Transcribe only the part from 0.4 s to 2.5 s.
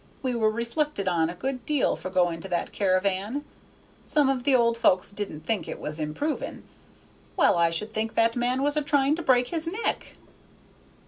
reflected on a good deal for going to